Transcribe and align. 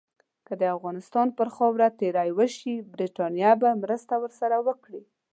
که 0.47 0.53
د 0.61 0.63
افغانستان 0.75 1.27
پر 1.37 1.47
خاوره 1.55 1.87
تیری 1.99 2.29
وشي، 2.37 2.75
برټانیه 2.91 3.51
به 3.61 3.69
مرسته 3.83 4.13
ورسره 4.23 4.57
وکړي. 4.67 5.01